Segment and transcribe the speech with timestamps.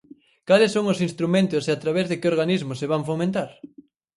[0.49, 3.49] ¿Cales son os instrumentos e a través de que organismos se van fomentar?